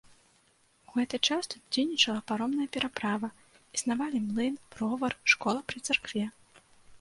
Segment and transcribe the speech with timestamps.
[0.91, 3.29] У гэты час тут дзейнічала паромная пераправа,
[3.79, 6.25] існавалі млын, бровар, школа пры царкве.